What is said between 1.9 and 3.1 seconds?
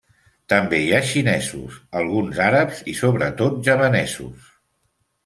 alguns àrabs i